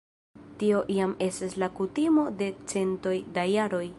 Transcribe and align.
Tio 0.61 0.79
jam 0.93 1.13
estas 1.25 1.53
la 1.65 1.69
kutimo 1.81 2.25
de 2.41 2.49
centoj 2.75 3.17
da 3.39 3.49
jaroj. 3.55 3.87